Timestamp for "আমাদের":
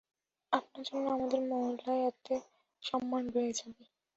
1.15-1.41